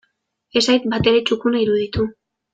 Ez 0.61 0.63
zait 0.71 0.87
batere 0.95 1.21
txukuna 1.29 1.63
iruditu. 1.67 2.09